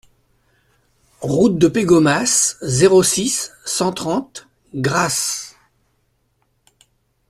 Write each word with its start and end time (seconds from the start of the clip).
Route 1.21 1.59
de 1.59 1.67
Pégomas, 1.67 2.55
zéro 2.63 3.03
six, 3.03 3.51
cent 3.65 3.93
trente 3.93 4.47
Grasse 4.73 5.55